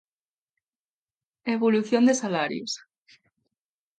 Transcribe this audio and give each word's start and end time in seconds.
Evolución 1.55 2.03
de 2.07 2.15
salarios. 2.23 2.71